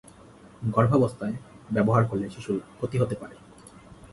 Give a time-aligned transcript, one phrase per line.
[0.75, 1.35] গর্ভাবস্থায়
[1.71, 3.35] ব্যবহার করলে শিশুর ক্ষতি হতে পারে।